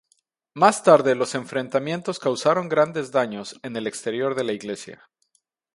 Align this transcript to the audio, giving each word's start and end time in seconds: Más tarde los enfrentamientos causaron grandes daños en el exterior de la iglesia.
Más 0.55 0.81
tarde 0.81 1.13
los 1.13 1.35
enfrentamientos 1.35 2.17
causaron 2.17 2.67
grandes 2.67 3.11
daños 3.11 3.59
en 3.61 3.75
el 3.75 3.85
exterior 3.85 4.33
de 4.33 4.43
la 4.43 4.53
iglesia. 4.53 5.07